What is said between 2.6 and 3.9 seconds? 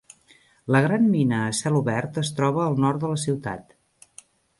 al nord de la ciutat.